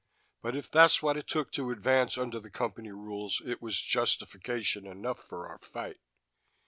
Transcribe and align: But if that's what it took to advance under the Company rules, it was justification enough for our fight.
But 0.41 0.55
if 0.55 0.71
that's 0.71 1.03
what 1.03 1.15
it 1.15 1.27
took 1.27 1.51
to 1.51 1.69
advance 1.69 2.17
under 2.17 2.39
the 2.39 2.49
Company 2.49 2.89
rules, 2.89 3.39
it 3.45 3.61
was 3.61 3.79
justification 3.79 4.87
enough 4.87 5.19
for 5.23 5.47
our 5.47 5.59
fight. 5.59 5.99